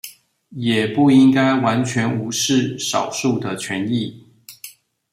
[0.57, 4.25] 也不應該完全無視少數的權益